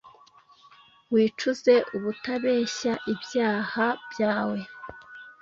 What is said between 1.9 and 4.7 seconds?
ubutabeshya ibyaha byawe